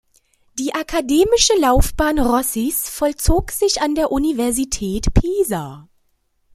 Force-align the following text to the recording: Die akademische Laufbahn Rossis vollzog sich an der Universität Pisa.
Die 0.57 0.73
akademische 0.73 1.53
Laufbahn 1.59 2.17
Rossis 2.17 2.89
vollzog 2.89 3.51
sich 3.51 3.83
an 3.83 3.93
der 3.93 4.11
Universität 4.11 5.13
Pisa. 5.13 5.89